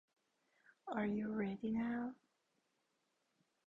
Are 0.87 1.05
you 1.05 1.31
ready 1.31 1.69
now? 1.71 2.15